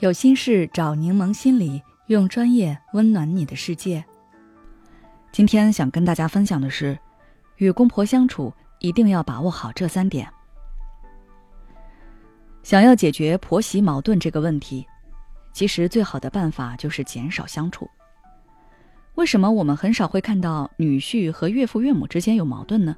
[0.00, 4.02] 有心事找柠檬心理，用专业温暖你的世界。
[5.30, 6.98] 今天想跟大家分享的是，
[7.58, 10.26] 与公婆相处一定要把握好这三点。
[12.62, 14.86] 想要解决婆媳矛盾这个问题，
[15.52, 17.86] 其实最好的办法就是减少相处。
[19.16, 22.96] 为什么我们很少会看到女婿和岳父岳母之间有矛盾呢？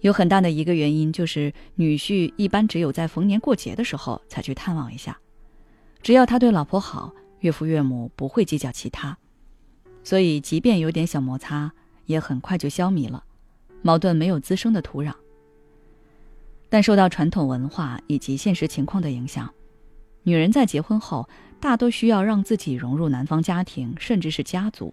[0.00, 5.16] 有很大的一个原因就是女婿一般只有在逢年过节的时候才去探望一下。
[6.02, 9.16] 只要他对老婆好，岳父岳母不会计较其他，
[10.02, 11.72] 所以即便有点小摩擦，
[12.06, 13.24] 也很快就消弭了，
[13.82, 15.12] 矛盾没有滋生的土壤。
[16.70, 19.52] 但受到传统文化以及现实情况的影响，
[20.22, 21.28] 女人在结婚后
[21.60, 24.92] 大多需要让自己融入男方家庭，甚至是家族，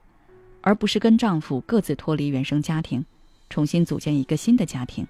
[0.61, 3.05] 而不是跟丈夫各自脱离原生家庭，
[3.49, 5.05] 重新组建一个新的家庭。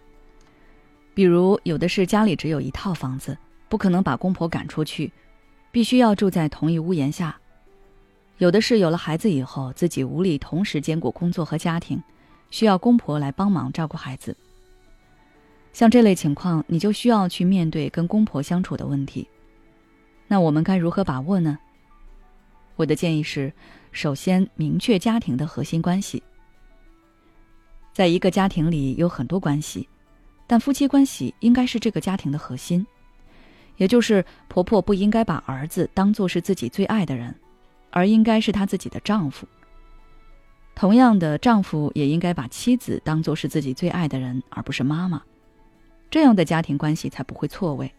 [1.14, 3.38] 比如，有的是家里只有一套房子，
[3.70, 5.12] 不可能把公婆赶出去。
[5.76, 7.38] 必须要住在同一屋檐下，
[8.38, 12.02] 有的是有了孩子以后自己无力同时兼顾工作和家庭，
[12.50, 14.34] 需要公婆来帮忙照顾孩子。
[15.74, 19.28] 像这类情况，你就需要去面对跟公婆相处的问题。
[20.30, 21.60] 那我们该如何把握呢？
[22.78, 23.52] 我的建议是，
[23.92, 26.24] 首先明确家庭的核心关系。
[27.92, 29.90] 在一个家庭里有很多关系，
[30.48, 32.88] 但夫妻关系应该是这个家庭的核心。
[33.78, 37.34] 也就是婆婆不应该把儿子当做是自己最爱的人，
[37.92, 39.48] 而应该是她自己的丈夫。
[40.76, 45.22] 同样的，丈夫也应该把妻子当做是自己最爱的人，而不是妈妈。
[46.10, 47.92] 这样的家庭关系才不会错位。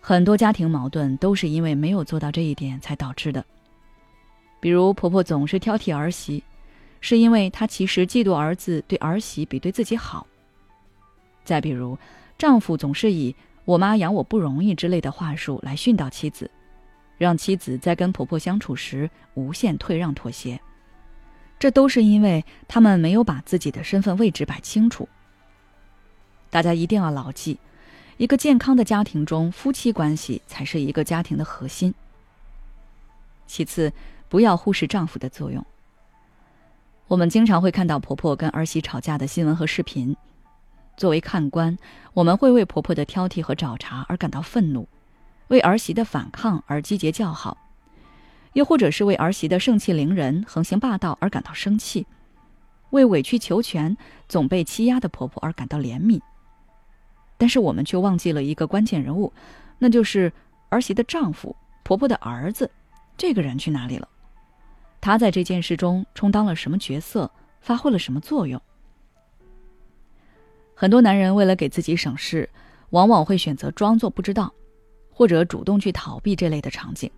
[0.00, 3.44] 很多家庭矛盾都是因为没有做到这一点才导致的。
[4.60, 6.42] 比如，婆婆总是挑剔儿媳，
[7.00, 10.26] 是因为她其实嫉妒儿子对儿媳比对自己好。
[11.44, 11.96] 再比如，
[12.38, 13.34] 丈夫总是以
[13.66, 16.50] 我妈养我不容易之类的话术来训导妻子，
[17.18, 20.58] 让妻子在跟婆婆相处时无限退让妥协，
[21.58, 25.08] 这都是因为他们没有把自己的身份位置摆清楚。
[26.48, 27.58] 大家一定要牢记，
[28.18, 31.92] 一个健康的家庭中，夫妻关系才是一个家庭的核心。
[33.48, 33.92] 其次，
[34.28, 35.64] 不要忽视丈夫的作用。
[37.08, 40.16] 我们经常会看到婆婆跟儿媳吵架的新闻和视频。
[40.96, 41.76] 作为看官，
[42.14, 44.88] 我们会为婆婆的挑剔和找茬而感到愤怒，
[45.48, 47.58] 为儿媳的反抗而击节叫好，
[48.54, 52.06] 又或者是为儿媳的盛气凌人、横行霸道而感到生气，
[52.90, 53.96] 为委曲求全、
[54.28, 56.20] 总被欺压的婆婆而感到怜悯。
[57.36, 59.30] 但是我们却忘记了一个关键人物，
[59.78, 60.32] 那就是
[60.70, 62.70] 儿媳的丈夫、婆婆的儿子，
[63.18, 64.08] 这个人去哪里了？
[65.02, 67.30] 他在这件事中充当了什么角色，
[67.60, 68.60] 发挥了什么作用？
[70.78, 72.50] 很多男人为了给自己省事，
[72.90, 74.52] 往往会选择装作不知道，
[75.10, 77.10] 或者主动去逃避这类的场景。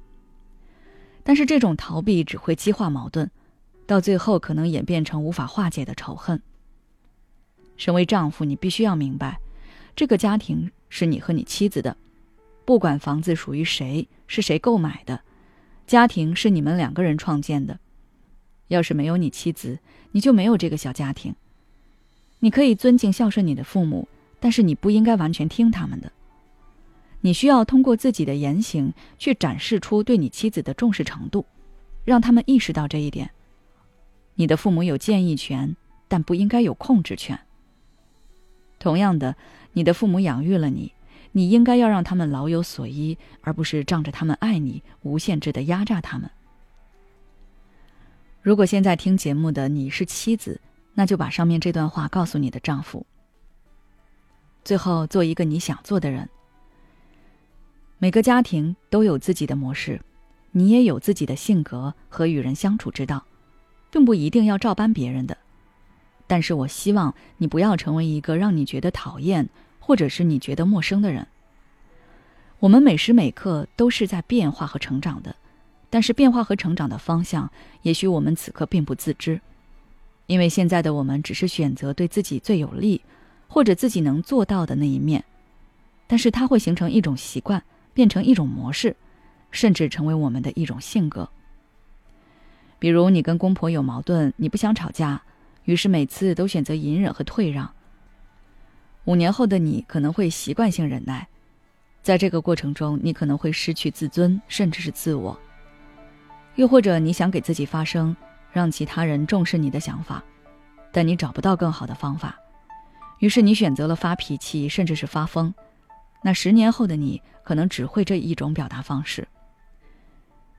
[1.24, 3.28] 但是这种逃避只会激化矛盾，
[3.84, 6.40] 到最后可能演变成无法化解的仇恨。
[7.76, 9.40] 身为丈夫，你必须要明白，
[9.96, 11.96] 这个家庭是你和你妻子的，
[12.64, 15.20] 不管房子属于谁，是谁购买的，
[15.84, 17.80] 家庭是你们两个人创建的。
[18.68, 19.80] 要是没有你妻子，
[20.12, 21.34] 你就没有这个小家庭。
[22.40, 26.12] 你可以尊敬孝顺你的父母，但是你不应该完全听他们的。
[27.20, 31.44] 你需要通过自己的言行去展示出对你妻子的重视程度，
[32.04, 33.30] 让他们意识到这一点。
[34.36, 35.74] 你的父母有建议权，
[36.06, 37.36] 但不应该有控制权。
[38.78, 39.34] 同样的，
[39.72, 40.92] 你的父母养育了你，
[41.32, 46.30] 你应该要让他们老有所依，而不是仗着他们爱你，无限制的压榨他们。
[48.40, 50.60] 如果现在听节目的你是妻子，
[50.98, 53.06] 那就把上面这段话告诉你的丈夫。
[54.64, 56.28] 最后，做一个你想做的人。
[57.98, 60.00] 每个家庭都有自己的模式，
[60.50, 63.24] 你也有自己的性格和与人相处之道，
[63.92, 65.38] 并不一定要照搬别人的。
[66.26, 69.48] 但是我希望你不要成为一个让你觉得讨厌，
[69.78, 71.24] 或者是你觉得陌生的人。
[72.58, 75.36] 我们每时每刻都是在变化和成长的，
[75.90, 77.48] 但是变化和成长的方向，
[77.82, 79.40] 也许我们此刻并不自知。
[80.28, 83.00] 因为现在的我们只是选择对自己最有利，
[83.48, 85.24] 或者自己能做到的那一面，
[86.06, 87.62] 但是它会形成一种习惯，
[87.94, 88.94] 变成一种模式，
[89.50, 91.30] 甚至成为我们的一种性格。
[92.78, 95.22] 比如你跟公婆有矛盾，你不想吵架，
[95.64, 97.72] 于是每次都选择隐忍和退让。
[99.06, 101.26] 五年后的你可能会习惯性忍耐，
[102.02, 105.40] 在这个过程中，你可能会失去自尊，甚至是自我。
[106.56, 108.14] 又或者你想给自己发声。
[108.52, 110.22] 让其他人重视你的想法，
[110.92, 112.38] 但你找不到更好的方法，
[113.18, 115.52] 于是你选择了发脾气，甚至是发疯，
[116.22, 119.26] 那十年后的你可能只会这一种表达方式。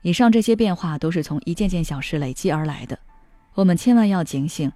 [0.02, 2.98] 以上这些变化都是从一件件小事累积而来的，
[3.54, 4.72] 我们千万要警醒，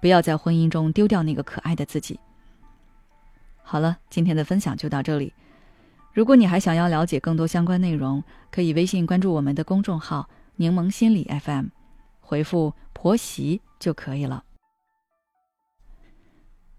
[0.00, 2.18] 不要在婚姻中丢掉那个可爱的自己。
[3.62, 5.32] 好了，今天的分享就到这里。
[6.12, 11.66] 如果你还想要了解更多相关内容，可以微信关注我们的公众号“柠檬心理 FM”，
[12.24, 14.42] 回复“婆媳”就可以了。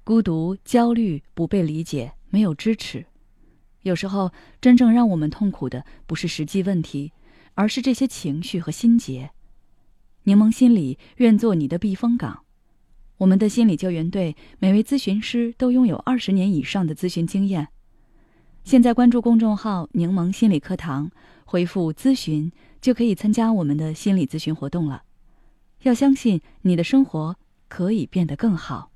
[0.04, 3.06] 孤独、焦虑、不被理解、没有支持，
[3.84, 7.14] 有时候真正让我们痛苦的不是实际问题，
[7.54, 9.32] 而是这些情绪和心结。
[10.24, 12.44] 柠檬心理愿做你的避风港。
[13.18, 17.70] 我们的心理救援队每位咨询师都拥有二十年以上的咨询经验。
[18.64, 21.10] 现在关注公众号“柠檬心理课堂”，
[21.46, 22.52] 回复“咨询”
[22.82, 25.04] 就可以参加我们的心理咨询活动了。
[25.86, 27.36] 要相信你的生活
[27.68, 28.90] 可以变得更好。